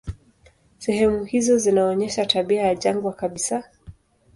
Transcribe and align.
Sehemu 0.79 1.23
hizo 1.23 1.57
zinaonyesha 1.57 2.25
tabia 2.25 2.61
ya 2.61 2.75
jangwa 2.75 3.13
kabisa. 3.13 3.63